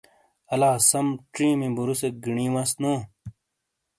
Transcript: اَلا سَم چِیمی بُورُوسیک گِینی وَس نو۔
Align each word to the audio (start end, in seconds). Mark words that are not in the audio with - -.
اَلا 0.53 0.71
سَم 0.89 1.07
چِیمی 1.33 1.69
بُورُوسیک 1.75 2.15
گِینی 2.23 2.47
وَس 2.53 2.71
نو۔ 2.81 2.93